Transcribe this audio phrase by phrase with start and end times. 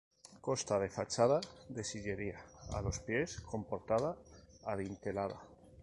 [0.45, 1.39] Consta de fachada
[1.69, 4.17] de sillería a los pies con portada
[4.65, 5.39] adintelada.